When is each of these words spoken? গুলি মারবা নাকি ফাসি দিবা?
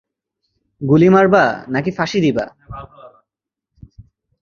গুলি 0.81 1.09
মারবা 1.09 1.43
নাকি 1.67 1.91
ফাসি 1.97 2.19
দিবা? 2.21 2.45